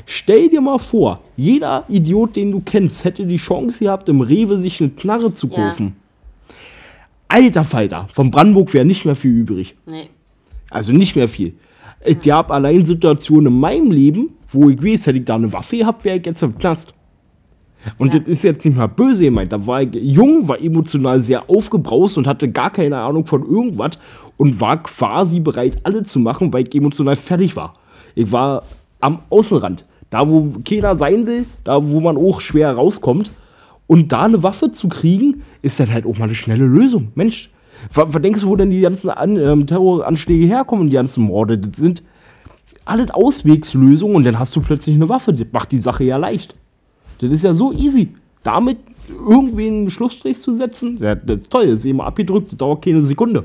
[0.07, 4.59] Stell dir mal vor, jeder Idiot, den du kennst, hätte die Chance gehabt, im Rewe
[4.59, 5.55] sich eine Knarre zu Ja.
[5.57, 5.97] kaufen.
[7.29, 9.77] Alter Falter, von Brandenburg wäre nicht mehr viel übrig.
[9.87, 10.09] nee.
[10.73, 11.55] Also nicht mehr viel.
[11.99, 15.79] Es gab allein Situationen in meinem Leben, wo ich weiß, hätte ich da eine Waffe
[15.79, 16.95] gehabt, wäre ich jetzt im Knast.
[17.99, 18.21] Und Ja.
[18.21, 19.53] das ist jetzt nicht mal böse gemeint.
[19.53, 23.93] Da war ich jung, war emotional sehr aufgebraust und hatte gar keine Ahnung von irgendwas
[24.37, 27.73] und war quasi bereit, alle zu machen, weil ich emotional fertig war.
[28.15, 28.63] Ich war
[29.01, 29.87] am Außenrand.
[30.11, 33.31] Da, wo keiner sein will, da, wo man auch schwer rauskommt.
[33.87, 37.09] Und da eine Waffe zu kriegen, ist dann halt auch mal eine schnelle Lösung.
[37.15, 37.51] Mensch,
[37.95, 41.59] was, denkst du, wo denn die ganzen An ähm, Terroranschläge herkommen, die ganzen Morde?
[41.59, 42.03] Das sind
[42.85, 45.33] alles Auswegslösungen und dann hast du plötzlich eine Waffe.
[45.33, 46.55] Das macht die Sache ja leicht.
[47.21, 48.09] Das ist ja so easy.
[48.43, 48.79] Damit
[49.09, 51.67] irgendwen einen Schlussstrich zu setzen, ja, das ist toll.
[51.67, 53.45] Das ist eben abgedrückt, das dauert keine Sekunde.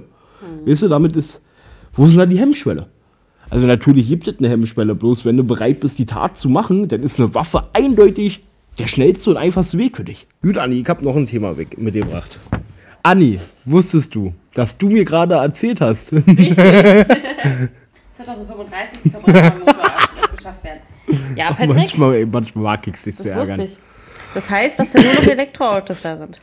[0.66, 1.42] Weißt du, damit ist.
[1.94, 2.88] Wo ist denn da die Hemmschwelle?
[3.50, 6.88] Also, natürlich gibt es eine Hemmschwelle, bloß wenn du bereit bist, die Tat zu machen,
[6.88, 8.44] dann ist eine Waffe eindeutig
[8.80, 10.26] der schnellste und einfachste Weg für dich.
[10.42, 12.40] Gut, Anni, ich habe noch ein Thema weg- mitgebracht.
[13.04, 20.15] Anni, wusstest du, dass du mir gerade erzählt hast, 2035 die Verbrennermotor abgeschafft werden.
[21.38, 23.66] Ja, Patrick, manchmal, manchmal mag ich es dich zu das wusste ärgern.
[23.66, 23.78] ich.
[24.34, 26.42] Das heißt, dass da nur noch Elektroautos da sind.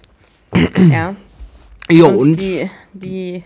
[0.90, 1.14] Ja.
[1.90, 3.42] Ja, und, und, die, die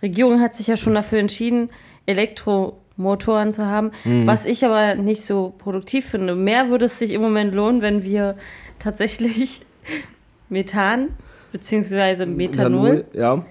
[0.00, 1.70] Regierung hat sich ja schon dafür entschieden,
[2.06, 6.34] Elektro Motoren zu haben, was ich aber nicht so produktiv finde.
[6.34, 8.36] Mehr würde es sich im Moment lohnen, wenn wir
[8.78, 9.62] tatsächlich
[10.48, 11.08] Methan
[11.52, 12.26] bzw.
[12.26, 13.04] Methanol.
[13.12, 13.44] Ja.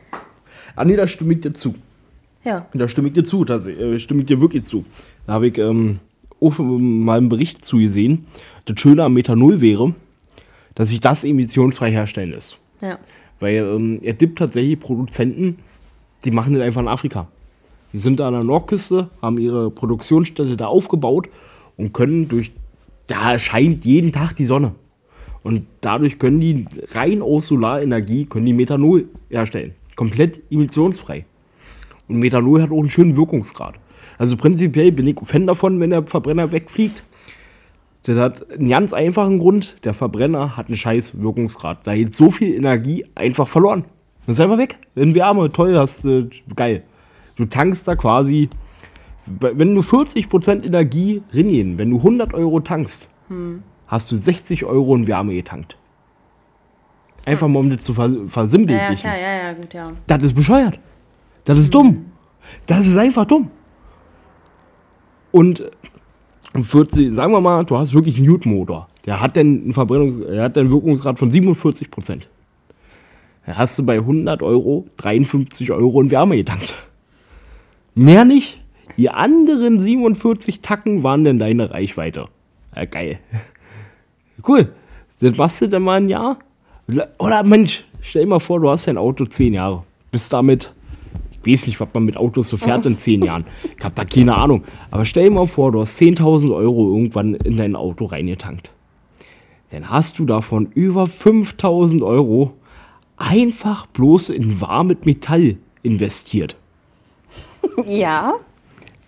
[0.76, 1.76] Ah, nee, da stimme ich dir zu.
[2.44, 2.66] Ja.
[2.74, 3.84] Da stimme ich dir zu, tatsächlich.
[3.84, 4.86] Äh, stimme ich dir wirklich zu.
[5.28, 6.00] Da habe ich ähm,
[6.42, 8.26] auch mal einen Bericht zugesehen.
[8.66, 9.94] Das Schöne am Methanol wäre,
[10.76, 12.60] dass sich das emissionsfrei herstellen lässt.
[12.82, 13.00] Ja.
[13.40, 15.58] Weil ähm, er gibt tatsächlich Produzenten,
[16.24, 17.28] die machen das einfach in Afrika.
[17.94, 21.30] Die sind da an der Nordküste, haben ihre Produktionsstätte da aufgebaut
[21.78, 22.52] und können durch,
[23.08, 24.76] da scheint jeden Tag die Sonne.
[25.44, 29.76] Und dadurch können die rein aus Solarenergie, können die Methanol herstellen.
[29.96, 31.26] Komplett emissionsfrei.
[32.08, 33.76] Und Methanol hat auch einen schönen Wirkungsgrad.
[34.18, 37.04] Also prinzipiell bin ich Fan davon, wenn der Verbrenner wegfliegt.
[38.04, 39.84] Das hat einen ganz einfachen Grund.
[39.84, 41.88] Der Verbrenner hat einen scheiß Wirkungsgrad.
[41.88, 43.86] Da geht so viel Energie einfach verloren.
[44.28, 44.78] Das ist einfach weg.
[44.96, 46.84] In Wärme, toll, hast du, geil.
[47.36, 48.50] Du tankst da quasi,
[49.26, 53.10] wenn du 40% Energie ringehen, wenn du 100 Euro tankst,
[53.88, 55.78] hast du 60 Euro in Wärme getankt.
[57.26, 59.92] Einfach mal, um das zu vers Ja, ja, klar, ja, ja, gut, ja.
[60.06, 60.80] Das ist bescheuert.
[61.44, 62.06] Das ist dumm.
[62.68, 63.50] Das ist einfach dumm.
[65.36, 65.66] Und
[66.58, 68.88] 40, sagen wir mal, du hast wirklich einen Newton-Motor.
[69.06, 72.30] Der hat dann einen Verbrennung, der hat einen Wirkungsgrad von 47 Prozent.
[73.46, 76.78] Da hast du bei 100 Euro 53 Euro in Wärme getankt.
[77.96, 78.62] Mehr nicht.
[78.96, 82.30] Die anderen 47 Tacken waren dann deine Reichweite.
[82.74, 83.20] Ja, geil.
[84.48, 84.70] Cool.
[85.20, 86.40] Das machst du dann mal ein Jahr.
[87.20, 89.84] Oder Mensch, stell dir mal vor, du hast dein Auto 10 Jahre.
[90.12, 90.74] Bist damit,
[91.46, 93.46] weiß nicht, was man mit Autos so fährt in 10 Jahren.
[93.78, 94.64] Ich habe da keine Ahnung.
[94.92, 98.72] Aber stell dir mal vor, du hast 10.000 Euro irgendwann in dein Auto reingetankt.
[99.72, 102.54] Dann hast du davon über 5.000 Euro
[103.18, 106.56] einfach bloß in warmes Metall investiert.
[107.88, 108.36] Ja.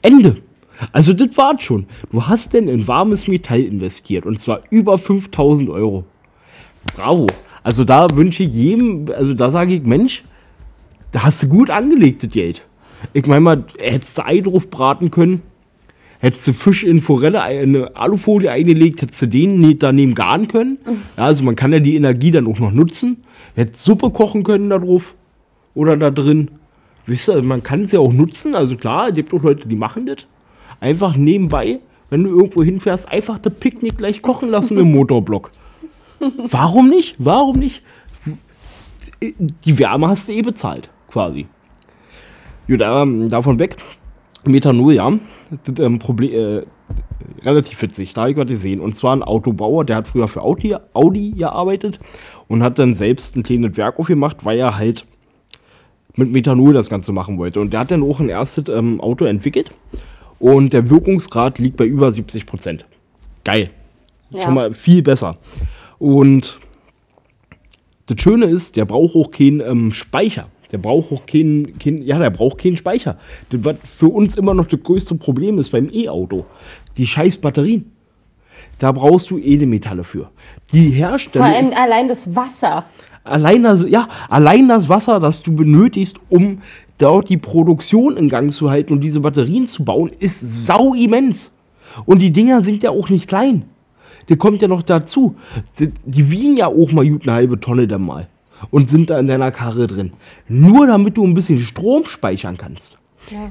[0.02, 0.42] Ende.
[0.92, 1.86] Also das war's schon.
[2.12, 6.04] Du hast denn in warmes Metall investiert und zwar über 5000 Euro.
[6.96, 7.28] Bravo.
[7.64, 10.24] Also da wünsche ich jedem, also da sage ich, Mensch,
[11.12, 12.68] da hast du gut angelegt, das Geld.
[13.14, 15.42] Ich meine mal, hättest du Ei drauf braten können,
[16.20, 20.80] hättest du Fisch in Forelle, eine Alufolie eingelegt, hättest du den nicht daneben garen können.
[21.16, 23.24] Ja, also man kann ja die Energie dann auch noch nutzen.
[23.56, 25.16] Hättest Suppe kochen können da drauf
[25.74, 26.50] oder da drin.
[27.06, 28.56] Wisst ihr, man kann es ja auch nutzen.
[28.56, 30.28] Also klar, es gibt auch Leute, die machen das.
[30.80, 35.52] Einfach nebenbei, wenn du irgendwo hinfährst, einfach das Picknick gleich kochen lassen im Motorblock.
[36.50, 37.16] Warum nicht?
[37.18, 37.84] Warum nicht?
[39.22, 41.48] Die Wärme hast du eh bezahlt, quasi.
[42.68, 43.78] Gut, ähm, davon weg.
[44.46, 45.12] Methanol, ja.
[45.64, 46.62] Das ähm, Problem, äh,
[47.44, 48.14] relativ witzig.
[48.14, 48.80] Da habe ich was gesehen.
[48.80, 52.00] Und zwar ein Autobauer, der hat früher für Audi, Audi gearbeitet
[52.48, 55.06] und hat dann selbst ein kleines Werk aufgemacht, weil er halt
[56.16, 57.60] mit Methanol das Ganze machen wollte.
[57.60, 59.72] Und der hat dann auch ein erstes ähm, Auto entwickelt
[60.40, 62.86] und der Wirkungsgrad liegt bei über 70 Prozent.
[63.44, 63.70] Geil.
[64.32, 64.42] Ja.
[64.42, 65.38] Schon mal viel besser.
[66.00, 66.60] Und
[68.08, 70.48] das Schöne ist, der braucht auch keinen ähm, Speicher.
[70.72, 73.18] Der braucht auch keinen, kein, ja, der braucht keinen Speicher.
[73.50, 76.46] Das, was für uns immer noch das größte Problem ist beim E-Auto.
[76.98, 77.92] Die scheiß Batterien.
[78.80, 80.30] Da brauchst du Edelmetalle für.
[80.72, 82.86] Die Vor Hersteller allem allein das Wasser.
[83.24, 86.62] allein das, ja, allein das Wasser, das du benötigst, um
[86.98, 91.52] dort die Produktion in Gang zu halten und diese Batterien zu bauen, ist sau immens.
[92.06, 93.66] Und die Dinger sind ja auch nicht klein.
[94.30, 95.36] Der kommt ja noch dazu.
[95.80, 98.28] Die, die wiegen ja auch mal gut eine halbe Tonne dann mal.
[98.72, 100.14] Und sind da in deiner Karre drin.
[100.48, 102.98] Nur damit du ein bisschen Strom speichern kannst.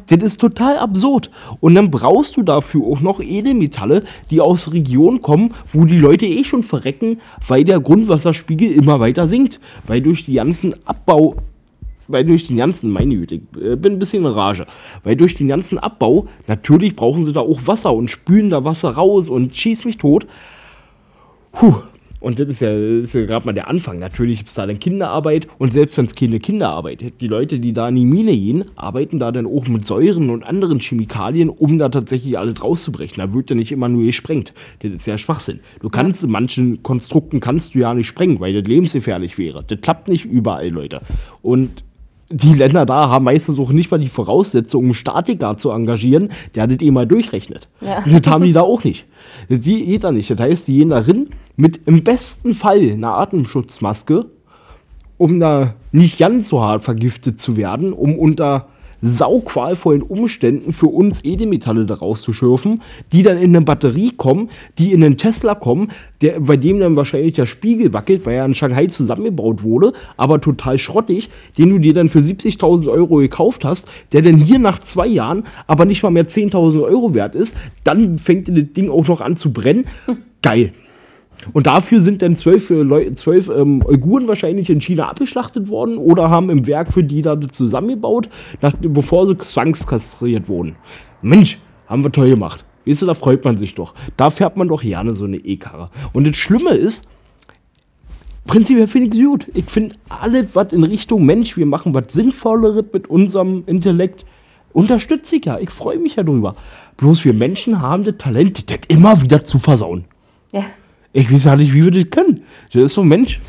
[0.07, 1.31] Das ist total absurd.
[1.61, 6.27] Und dann brauchst du dafür auch noch Edelmetalle, die aus Regionen kommen, wo die Leute
[6.27, 9.61] eh schon verrecken, weil der Grundwasserspiegel immer weiter sinkt.
[9.87, 11.37] Weil durch die ganzen Abbau,
[12.09, 14.67] weil durch den ganzen, meine Güte, ich äh, bin ein bisschen in Rage,
[15.05, 18.91] weil durch den ganzen Abbau, natürlich brauchen sie da auch Wasser und spülen da Wasser
[18.91, 20.27] raus und schieß mich tot.
[21.53, 21.75] Puh.
[22.27, 24.01] Und das ist ja, ja gerade mal der Anfang.
[24.01, 27.61] Natürlich gibt es da dann Kinderarbeit und selbst wenn es keine Kinderarbeit ist, die Leute,
[27.61, 31.49] die da in die Mine gehen, arbeiten da dann auch mit Säuren und anderen Chemikalien,
[31.51, 33.19] um da tatsächlich alles rauszubrechen.
[33.19, 34.55] Da wird ja nicht immer nur gesprengt.
[34.81, 35.61] Das ist ja Schwachsinn.
[35.79, 39.63] Du kannst in manchen Konstrukten kannst du ja nicht sprengen, weil das lebensgefährlich wäre.
[39.65, 41.03] Das klappt nicht überall, Leute.
[41.43, 41.85] Und
[42.29, 46.67] die Länder da haben meistens auch nicht mal die Voraussetzungen, um Statiker zu engagieren, der
[46.67, 47.69] das eh mal durchrechnet.
[47.81, 48.03] Ja.
[48.07, 49.07] Das haben die da auch nicht.
[49.49, 50.31] Die geht da nicht.
[50.31, 54.27] Das heißt, die gehen da rein mit im besten Fall einer Atemschutzmaske,
[55.19, 58.69] um da nicht ganz so hart vergiftet zu werden, um unter
[59.07, 64.93] sauqualvollen Umständen für uns Edelmetalle daraus zu schürfen, die dann in eine Batterie kommen, die
[64.93, 65.89] in einen Tesla kommen,
[66.21, 70.41] der, bei dem dann wahrscheinlich der Spiegel wackelt, weil er in Shanghai zusammengebaut wurde, aber
[70.41, 74.79] total schrottig, den du dir dann für 70.000 Euro gekauft hast, der dann hier nach
[74.79, 79.07] zwei Jahren aber nicht mal mehr 10.000 Euro wert ist, dann fängt das Ding auch
[79.09, 79.85] noch an zu brennen.
[80.43, 80.73] Geil.
[81.53, 86.31] Und dafür sind dann zwölf, äh, zwölf ähm, Uiguren wahrscheinlich in China abgeschlachtet worden oder
[86.31, 88.29] haben im Werk für die da zusammengebaut,
[88.63, 90.77] nach, bevor sie zwangskastriert wurden.
[91.23, 92.65] Mensch, haben wir toll gemacht.
[92.87, 93.95] Weißt du, da freut man sich doch.
[94.17, 95.91] Da fährt man doch gerne so eine E-Karre.
[96.13, 97.09] Und das Schlimme ist,
[98.47, 99.47] prinzipiell finde ich es gut.
[99.55, 104.25] Ich finde alles, was in Richtung Mensch, wir machen was Sinnvolleres mit unserem Intellekt,
[104.73, 105.59] unterstütze ich ja.
[105.59, 106.55] Ich freue mich ja drüber.
[106.97, 110.05] Bloß wir Menschen haben das Talent, das immer wieder zu versauen.
[110.53, 110.65] Ja.
[111.13, 112.43] Ich weiß ja nicht, wie wir das können.
[112.73, 113.41] Das ist so ein Mensch.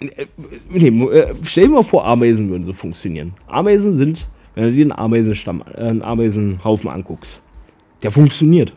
[0.00, 0.26] Äh,
[0.68, 3.32] Nee, äh, stell dir mal vor, Ameisen würden so funktionieren.
[3.46, 7.40] Ameisen sind, wenn du dir einen Ameisenstamm, äh, einen Ameisenhaufen anguckst,
[8.02, 8.72] der funktioniert.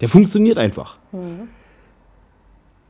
[0.00, 0.98] Der funktioniert einfach.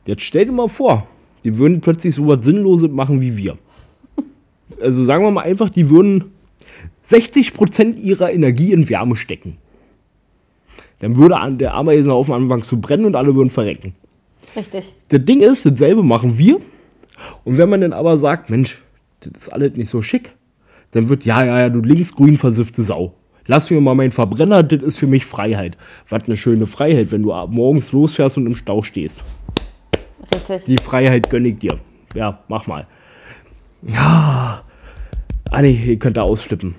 [0.05, 1.07] Jetzt stell dir mal vor,
[1.43, 3.57] die würden plötzlich so was Sinnloses machen wie wir.
[4.81, 6.31] Also sagen wir mal einfach, die würden
[7.05, 9.57] 60% ihrer Energie in Wärme stecken.
[10.99, 13.95] Dann würde der Ameisenhaufen anfangen zu brennen und alle würden verrecken.
[14.55, 14.93] Richtig.
[15.09, 16.59] Das Ding ist, dasselbe machen wir.
[17.43, 18.81] Und wenn man dann aber sagt, Mensch,
[19.21, 20.35] das ist alles nicht so schick,
[20.91, 23.13] dann wird, ja, ja, ja, du linksgrün versiffte Sau.
[23.45, 25.77] Lass mir mal meinen Verbrenner, das ist für mich Freiheit.
[26.07, 29.23] Was eine schöne Freiheit, wenn du morgens losfährst und im Stau stehst.
[30.33, 30.65] Richtig.
[30.65, 31.79] Die Freiheit gönne ich dir.
[32.13, 32.85] Ja, mach mal.
[33.81, 34.63] Ja.
[35.51, 36.75] Ah, nee, ihr könnt da ausflippen.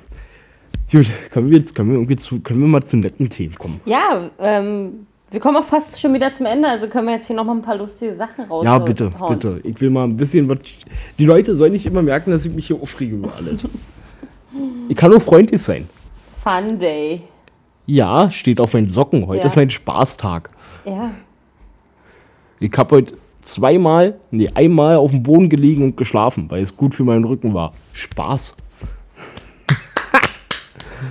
[0.90, 3.80] Gut, können wir, jetzt, können wir, irgendwie zu, können wir mal zu netten Themen kommen?
[3.84, 7.36] Ja, ähm, wir kommen auch fast schon wieder zum Ende, also können wir jetzt hier
[7.36, 8.64] nochmal ein paar lustige Sachen raus.
[8.64, 9.60] Ja, bitte, bitte.
[9.62, 10.58] Ich will mal ein bisschen was.
[11.18, 13.64] Die Leute sollen nicht immer merken, dass ich mich hier aufrege über alles.
[14.88, 15.88] ich kann nur freundlich sein.
[16.42, 17.22] Fun Day.
[17.86, 19.26] Ja, steht auf meinen Socken.
[19.28, 19.46] Heute Ja.
[19.46, 20.50] ist mein Spaßtag.
[20.84, 21.12] Ja.
[22.58, 26.94] Ich habe heute zweimal, nee, einmal auf dem Boden gelegen und geschlafen, weil es gut
[26.94, 27.72] für meinen Rücken war.
[27.92, 28.56] Spaß.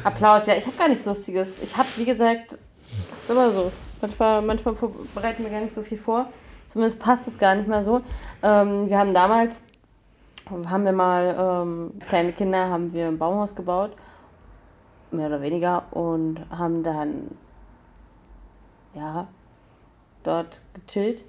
[0.03, 1.59] Applaus, ja, ich habe gar nichts Lustiges.
[1.61, 2.51] Ich habe, wie gesagt,
[3.11, 3.71] das ist immer so.
[4.01, 4.75] Manchmal, manchmal
[5.13, 6.29] bereiten wir gar nicht so viel vor.
[6.69, 8.01] Zumindest passt es gar nicht mehr so.
[8.43, 9.63] Ähm, wir haben damals,
[10.49, 13.91] haben wir mal, ähm, kleine Kinder haben wir ein Baumhaus gebaut,
[15.11, 17.31] mehr oder weniger, und haben dann,
[18.93, 19.27] ja,
[20.23, 21.23] dort gechillt.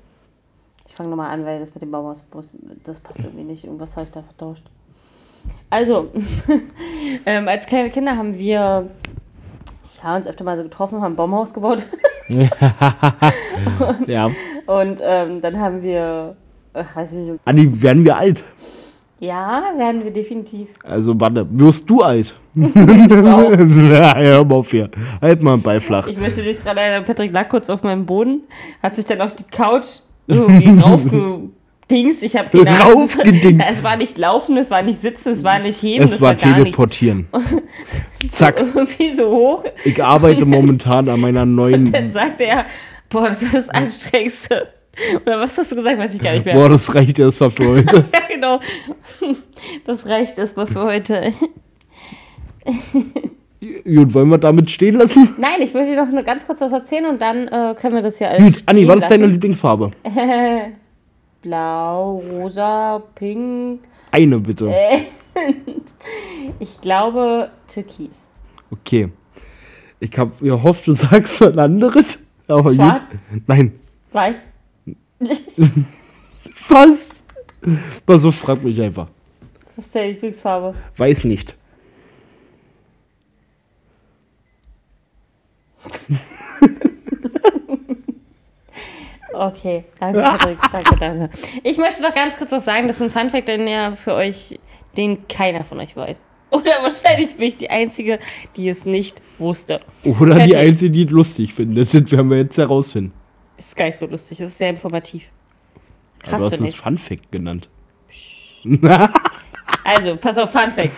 [0.86, 2.24] Ich fange nochmal an, weil das mit dem Baumhaus,
[2.84, 3.64] das passt irgendwie nicht.
[3.64, 4.68] Irgendwas habe ich da vertauscht.
[5.70, 6.10] Also,
[7.26, 8.88] ähm, als kleine Kinder haben wir
[10.02, 11.86] ja, uns öfter mal so getroffen, haben ein Baumhaus gebaut.
[14.06, 14.30] Ja.
[14.66, 16.36] Und ähm, dann haben wir,
[16.72, 18.44] ach, weiß ich nicht, Anni, werden wir alt?
[19.20, 20.68] ja, werden wir definitiv.
[20.82, 22.34] Also, warte, wirst du alt?
[22.54, 24.90] Ja, hör mal auf hier.
[25.20, 26.08] Halt mal einen Ball flach.
[26.08, 28.42] Ich möchte dich dran erinnern, Patrick lag kurz auf meinem Boden,
[28.82, 30.68] hat sich dann auf die Couch irgendwie
[31.90, 32.22] raufgedingst.
[32.22, 33.02] Ich habe keine Ahnung.
[33.02, 33.64] Raufgedingst.
[33.68, 36.42] Es war nicht laufen, es war nicht sitzen, es war nicht heben, Es war nichts.
[36.42, 37.28] teleportieren.
[38.30, 38.60] Zack.
[38.74, 39.64] Irgendwie so hoch.
[39.84, 41.90] Ich arbeite momentan an meiner neuen.
[41.90, 42.66] Dann sagte er,
[43.08, 44.68] boah, das ist das Anstrengendste.
[45.24, 45.98] Oder was hast du gesagt?
[45.98, 46.54] Weiß ich gar nicht mehr.
[46.54, 48.04] Boah, das reicht erstmal für heute.
[48.12, 48.60] Ja, genau.
[49.86, 51.32] Das reicht erstmal für heute.
[53.84, 55.28] Gut, wollen wir damit stehen lassen?
[55.38, 58.18] Nein, ich möchte dir noch ganz kurz was erzählen und dann äh, können wir das
[58.18, 58.42] hier alles.
[58.42, 59.26] Gut, Anni, was ist deine.
[59.26, 59.92] Lieblingsfarbe?
[61.42, 63.80] Blau, rosa, pink.
[64.10, 64.66] Eine bitte.
[64.66, 65.02] Äh.
[66.58, 68.28] Ich glaube Türkis.
[68.70, 69.10] Okay.
[70.00, 72.18] Ich hab gehofft, du sagst was anderes.
[72.48, 73.02] Aber Schwarz?
[73.10, 73.42] gut.
[73.46, 73.78] Nein.
[74.12, 74.46] Weiß.
[76.68, 77.10] Was?
[78.06, 79.08] Pass so, frag mich einfach.
[79.76, 80.74] Was ist deine Lieblingsfarbe?
[80.96, 81.54] Weiß nicht.
[89.40, 90.58] Okay, danke, Patrick.
[90.72, 91.30] danke, danke.
[91.64, 92.88] Ich möchte noch ganz kurz was sagen.
[92.88, 94.60] Das ist ein Funfact, den ja für euch,
[94.98, 96.22] den keiner von euch weiß.
[96.50, 98.18] Oder wahrscheinlich bin ich die Einzige,
[98.56, 99.80] die es nicht wusste.
[100.04, 100.56] Oder die Fertig.
[100.56, 101.86] Einzige, die es lustig findet.
[101.94, 103.14] Das werden wir jetzt herausfinden.
[103.56, 105.30] Ist gar nicht so lustig, das ist sehr informativ.
[106.24, 106.76] Aber Krass, du hast es ich.
[106.76, 107.70] Fun Fact genannt.
[109.82, 110.92] Also, pass auf, Funfact.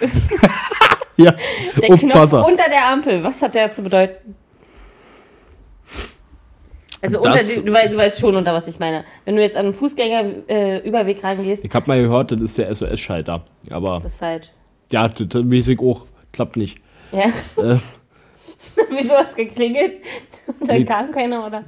[1.16, 1.32] Ja,
[1.76, 2.44] Der Knopf Aufpasser.
[2.44, 4.34] unter der Ampel, was hat der zu bedeuten?
[7.02, 9.04] Also unter du, weißt, du weißt schon, unter was ich meine.
[9.24, 12.72] Wenn du jetzt an einen Fußgängerüberweg äh, rangehst, Ich hab mal gehört, das ist der
[12.74, 13.44] SOS-Schalter.
[13.70, 14.48] Aber das ist falsch.
[14.92, 15.26] ja, das,
[15.68, 16.06] ich auch.
[16.32, 16.78] Klappt nicht.
[17.10, 17.24] Ja.
[17.62, 17.78] Äh,
[18.90, 19.94] Wieso hast du geklingelt?
[20.60, 20.84] Und dann Nee.
[20.84, 21.62] kam keiner, oder?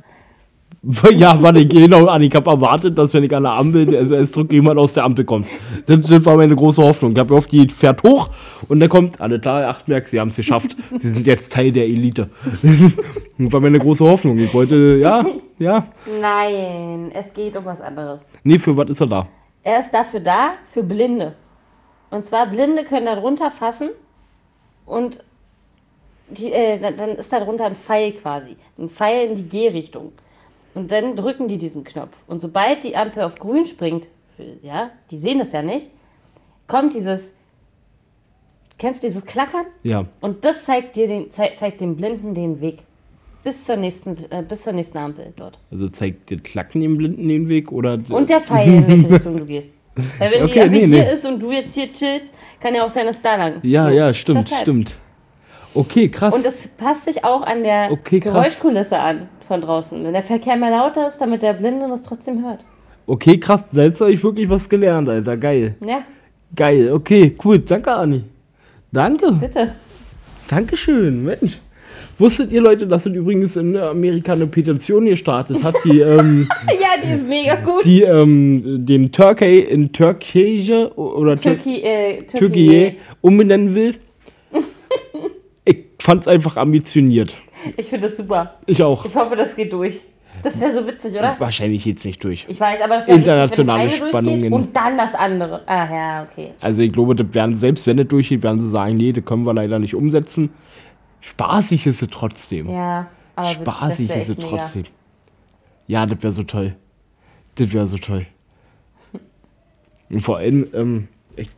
[1.17, 4.55] Ja, warte, genau, Anni, ich habe erwartet, dass wenn ich an der Ampel SOS drücke,
[4.57, 5.47] jemand aus der Ampel kommt.
[5.87, 7.13] Das, das war meine große Hoffnung.
[7.13, 8.29] Ich habe gehofft, die fährt hoch
[8.69, 10.77] und dann kommt, alle klar, Achtmerk, sie haben es geschafft.
[10.99, 12.29] Sie sind jetzt Teil der Elite.
[12.63, 14.39] das war meine große Hoffnung.
[14.39, 15.25] Ich wollte, ja,
[15.59, 15.87] ja.
[16.21, 18.21] Nein, es geht um was anderes.
[18.43, 19.27] Nee, für was ist er da?
[19.63, 21.35] Er ist dafür da, für Blinde.
[22.11, 23.91] Und zwar, Blinde können da drunter fassen
[24.85, 25.21] und
[26.29, 28.57] die, äh, dann- dann ist da drunter ein Pfeil quasi.
[28.79, 30.13] Ein Pfeil in die G-Richtung.
[30.75, 32.17] Und dann drücken die diesen Knopf.
[32.27, 34.09] Und sobald die Ampel auf grün springt,
[34.63, 35.91] ja, die sehen das ja nicht,
[36.67, 37.35] kommt dieses,
[38.79, 39.67] kennst du dieses Klackern?
[39.83, 40.07] Ja.
[40.21, 42.79] Und das zeigt dir den, zei- zeigt dem Blinden den Weg.
[43.45, 45.59] Bis zur nächsten, äh, bis zur nächsten Ampel dort.
[45.71, 47.99] Also zeigt der Klacken dem Blinden den Weg oder.
[48.09, 49.75] Und der Pfeil, in welche Richtung du gehst.
[50.19, 51.13] Weil wenn die Okay, Ampel nee, hier nee.
[51.13, 53.61] ist und du jetzt hier chillst, kann ja auch sein, dass da lang.
[53.63, 54.63] ja, So, ja, stimmt, deshalb.
[54.63, 54.95] stimmt.
[55.75, 56.35] Okay, krass.
[56.35, 58.19] Und das passt sich auch an der Okay.
[58.21, 60.03] Geräuschkulisse an von draußen.
[60.05, 62.61] Wenn der Verkehr mal lauter ist, damit der Blinde das trotzdem hört.
[63.07, 63.71] okay, krass.
[63.73, 65.37] Da jetzt habe ich wirklich was gelernt, Alter.
[65.37, 65.77] Geil.
[65.81, 66.03] Ja,
[66.57, 66.93] Geil.
[66.93, 67.59] Okay, cool.
[67.59, 68.23] Danke, Anni.
[68.93, 69.33] Danke.
[69.33, 69.73] bitte.
[70.49, 71.59] Dankeschön, Mensch.
[72.19, 77.01] Wusstet ihr Leute, dass es übrigens in Amerika eine Petition gestartet hat, die, ähm, Ja,
[77.03, 77.85] die ist mega gut.
[77.85, 82.97] die ähm, den Türkei in Türkei oder Tür Türkei, Türkei Türkei.
[83.21, 83.97] umbenennen will?
[86.05, 87.41] Ich fand's einfach ambitioniert.
[87.79, 88.57] Ich finde das super.
[88.67, 89.07] Ich auch.
[89.07, 90.03] Ich hoffe, das geht durch.
[90.43, 91.35] Das wäre so witzig, oder?
[91.39, 92.45] Wahrscheinlich jetzt nicht durch.
[92.47, 94.53] Ich weiß, aber das wäre Internationale witzig, Spannungen.
[94.53, 95.67] Und dann das andere.
[95.67, 96.51] Ah, ja, okay.
[96.61, 99.47] Also ich glaube, das werden, selbst wenn es durchgeht, werden sie sagen, nee, das können
[99.47, 100.53] wir leider nicht umsetzen.
[101.23, 102.69] Spaßig ist es trotzdem.
[102.69, 104.49] Ja, aber Spaßig ist es mega.
[104.51, 104.85] trotzdem.
[105.87, 106.77] Ja, das wäre so toll.
[107.55, 108.27] Das wäre so toll.
[110.11, 111.49] Und vor allem, ähm, ich,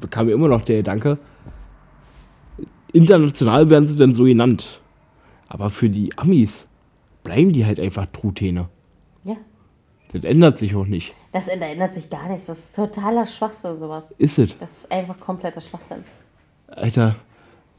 [0.00, 1.18] bekam mir immer noch der Gedanke,
[2.92, 4.80] international werden sie dann so genannt.
[5.48, 6.66] Aber für die Amis
[7.24, 8.68] bleiben die halt einfach Truthähne.
[9.24, 9.36] Ja,
[10.12, 11.12] Das ändert sich auch nicht.
[11.32, 12.46] das ändert sich gar nichts.
[12.46, 14.12] Das ist totaler Schwachsinn, sowas.
[14.18, 14.56] Ist es.
[14.58, 16.04] Das ist einfach kompletter Schwachsinn.
[16.68, 17.16] Alter,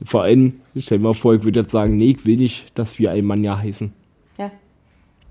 [0.04, 3.00] vor allem, stell dir mal vor, ich würde jetzt sagen, nee, ich will nicht, dass
[3.00, 3.92] wir Almanja heißen.
[4.38, 4.52] Ja,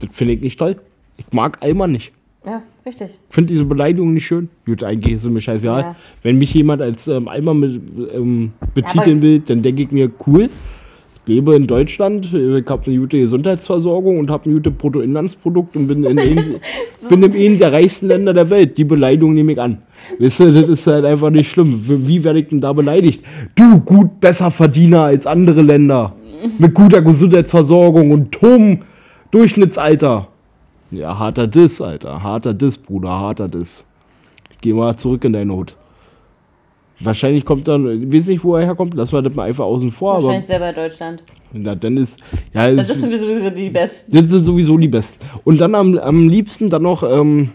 [0.00, 0.80] Das finde ich nicht toll.
[1.16, 2.12] Ich mag Alman nicht.
[2.44, 3.10] Ja, richtig.
[3.28, 4.48] finde diese Beleidigung nicht schön.
[4.66, 5.80] Gut, eigentlich ist es mir scheißegal.
[5.82, 5.96] Ja.
[6.22, 7.80] Wenn mich jemand als ähm, Alman mit,
[8.14, 10.48] ähm, betiteln Aber- will, dann denke ich mir, cool.
[11.24, 15.86] Ich lebe in Deutschland, ich habe eine gute Gesundheitsversorgung und habe ein gutes Bruttoinlandsprodukt und
[15.86, 16.34] bin in, einem,
[17.08, 18.76] bin in einem der reichsten Länder der Welt.
[18.76, 19.82] Die Beleidigung nehme ich an.
[20.18, 21.80] Wisst ihr, das ist halt einfach nicht schlimm.
[21.88, 23.24] Wie wie werde ich denn da beleidigt?
[23.54, 26.16] Du, gut, besser Verdiener als andere Länder.
[26.58, 28.80] Mit guter Gesundheitsversorgung und hohem
[29.30, 30.26] Durchschnittsalter.
[30.92, 32.22] Ja, harter Diss, Alter.
[32.22, 33.84] Harter Diss, Bruder, harter Diss.
[34.60, 35.76] Geh mal zurück in deine Hut.
[37.00, 39.90] Wahrscheinlich kommt dann, ich weiß nicht, wo er herkommt, lass mal das mal einfach außen
[39.90, 41.24] vor, aber Wahrscheinlich selber Deutschland.
[41.52, 42.22] na, dann ist,
[42.54, 44.12] ja, Das ist, sind sowieso die Besten.
[44.12, 45.18] das sind sowieso die Besten.
[45.42, 47.50] Und dann am, am liebsten dann noch ähm,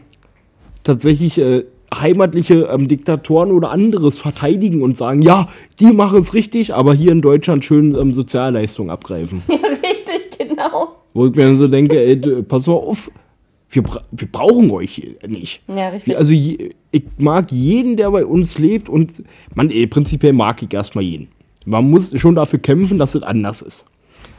[0.84, 5.47] tatsächlich äh, heimatliche ähm, Diktatoren oder anderes verteidigen und sagen, ja,
[5.80, 9.43] die machen es richtig, aber hier in Deutschland schön ähm, Sozialleistungen abgreifen.
[9.47, 10.89] Ja, richtig, genau.
[11.13, 13.10] Wo ich mir dann so denke, ey, pass mal auf,
[13.69, 15.62] wir, wir brauchen euch nicht.
[15.67, 16.17] Ja, richtig.
[16.17, 19.23] Also ich mag jeden, der bei uns lebt und
[19.56, 21.27] man, ey, prinzipiell mag ich erstmal jeden.
[21.65, 23.86] Man muss schon dafür kämpfen, dass es anders ist.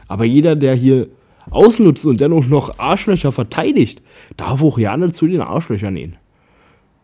[0.07, 1.07] Aber jeder, der hier
[1.51, 4.01] ausnutzt und dennoch noch Arschlöcher verteidigt,
[4.37, 6.15] darf auch gerne zu den Arschlöchern nähen.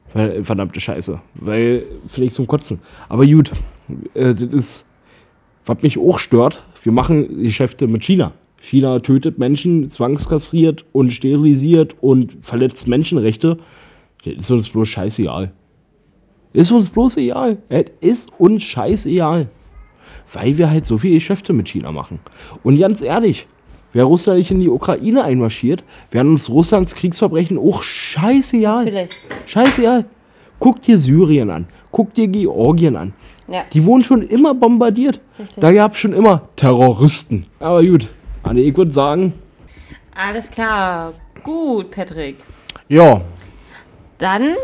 [0.07, 1.19] Ver- Verdammte Scheiße.
[1.35, 2.79] Weil, vielleicht zum Kotzen.
[3.09, 3.51] Aber gut,
[4.15, 4.85] äh, das ist,
[5.65, 8.31] was mich auch stört, wir machen Geschäfte mit China.
[8.65, 13.60] China tötet Menschen, zwangskastriert und sterilisiert und verletzt Menschenrechte.
[14.23, 15.51] Das ist uns bloß scheißegal.
[16.51, 17.60] Ist uns bloß egal.
[17.69, 19.49] Es ist uns scheißegal.
[20.34, 22.17] Weil wir halt so viele Geschäfte mit China machen.
[22.63, 23.45] Und ganz ehrlich,
[23.93, 28.86] wäre Russland nicht in die Ukraine einmarschiert, wären uns Russlands Kriegsverbrechen auch scheißegal.
[28.86, 29.12] Natürlich.
[29.45, 30.06] Scheißegal.
[30.58, 31.67] Guck dir Syrien an.
[31.91, 33.13] Guck dir Georgien an.
[33.47, 33.63] Ja.
[33.71, 35.19] Die wurden schon immer bombardiert.
[35.38, 35.62] Richtig.
[35.62, 37.45] Da gab es schon immer Terroristen.
[37.60, 38.08] Aber gut,
[38.45, 39.34] Anne, ich würde sagen,
[40.15, 41.13] Alles klar.
[41.43, 42.38] Gut, Patrick.
[42.88, 43.21] ja,
[44.19, 44.55] Dann,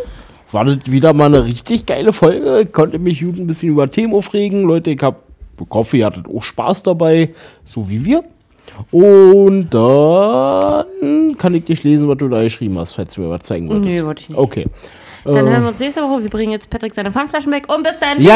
[0.51, 2.61] war das wieder mal eine richtig geile Folge.
[2.61, 4.63] Ich konnte mich gut ein bisschen über Themen aufregen.
[4.63, 5.23] Leute, ich, hab,
[5.59, 8.23] ich hoffe, ihr hattet auch Spaß dabei, so wie wir.
[8.91, 13.41] Und dann kann ich dich lesen, was du da geschrieben hast, falls du mir was
[13.41, 13.97] zeigen wolltest.
[13.97, 14.37] Nö, wollte ich nicht.
[14.37, 14.67] Okay.
[15.23, 16.23] dann hören wir uns nächste Woche.
[16.23, 17.65] Wir bringen jetzt Patrick seine Pfandflaschen weg.
[17.73, 18.21] Und bis dann.
[18.21, 18.29] Ja,